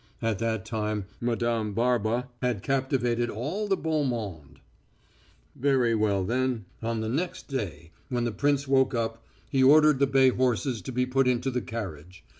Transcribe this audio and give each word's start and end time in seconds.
At 0.19 0.39
that 0.39 0.65
time 0.65 1.05
Madame 1.19 1.73
Barba 1.75 2.27
had 2.41 2.63
captivated 2.63 3.29
all 3.29 3.67
the 3.67 3.77
beau 3.77 4.03
monde. 4.03 4.59
Very 5.55 5.93
well, 5.93 6.23
then. 6.23 6.65
On 6.81 7.01
the 7.01 7.07
next 7.07 7.47
day, 7.47 7.91
when 8.09 8.23
the 8.23 8.31
prince 8.31 8.67
woke 8.67 8.95
up, 8.95 9.23
he 9.51 9.61
ordered 9.63 9.99
the 9.99 10.07
bay 10.07 10.29
horses 10.29 10.81
to 10.81 10.91
be 10.91 11.05
put 11.05 11.27
into 11.27 11.51
the 11.51 11.61
carriage. 11.61 12.23